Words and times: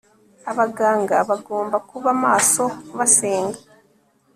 Abaganga 0.51 1.15
bagomba 1.29 1.77
kuba 1.89 2.09
maso 2.23 2.63
basenga 2.97 3.59